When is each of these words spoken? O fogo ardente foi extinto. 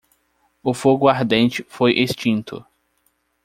O 0.63 0.73
fogo 0.73 1.07
ardente 1.07 1.63
foi 1.69 1.91
extinto. 1.99 2.65